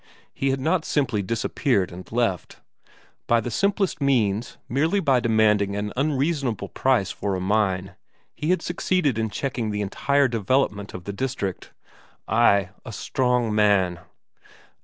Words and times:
He 0.33 0.49
had 0.49 0.59
not 0.59 0.83
simply 0.83 1.21
disappeared 1.21 1.91
and 1.91 2.11
left. 2.11 2.59
By 3.27 3.39
the 3.39 3.51
simplest 3.51 4.01
means, 4.01 4.57
merely 4.67 4.99
by 4.99 5.19
demanding 5.19 5.75
an 5.75 5.93
unreasonable 5.95 6.69
price 6.69 7.11
for 7.11 7.35
a 7.35 7.39
mine, 7.39 7.93
he 8.33 8.49
had 8.49 8.63
succeeded 8.63 9.19
in 9.19 9.29
checking 9.29 9.69
the 9.69 9.81
entire 9.81 10.27
development 10.27 10.95
of 10.95 11.03
the 11.03 11.13
district. 11.13 11.71
Ay, 12.27 12.69
a 12.83 12.91
strong 12.91 13.53
man! 13.53 13.99